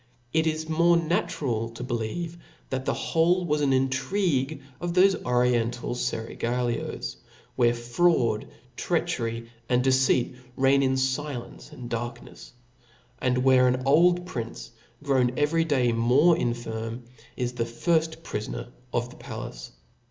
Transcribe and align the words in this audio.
It 0.33 0.47
is 0.47 0.67
more 0.67 0.97
naturd 0.97 1.75
to 1.75 1.83
be^ 1.83 1.85
Chap.' 1.87 1.87
14. 1.87 1.97
Jicvc, 1.97 2.37
that 2.71 2.85
the 2.85 2.93
whole 2.95 3.45
was 3.45 3.61
an 3.61 3.69
intcigue 3.71 4.59
of 4.79 4.93
thofe 4.93 5.13
orien 5.21 5.71
tal 5.71 5.91
i^raglioes, 5.93 7.17
where 7.55 7.75
fraud, 7.75 8.47
treachery, 8.75 9.51
and 9.69 9.83
deceit 9.83 10.33
reign 10.57 10.81
in 10.81 10.93
fiience 10.95 11.71
and 11.71 11.87
darknefs 11.87 12.53
1 13.19 13.19
and 13.19 13.37
where 13.43 13.67
an 13.67 13.83
olc) 13.83 14.25
prince, 14.25 14.71
grown 15.03 15.37
every 15.37 15.65
day 15.65 15.93
wore 15.93 16.35
infirm, 16.35 17.03
i$ 17.37 17.43
the 17.45 17.63
firft 17.63 18.23
prifoper 18.23 18.69
of 18.91 19.11
the 19.11 19.17
palace. 19.17 19.71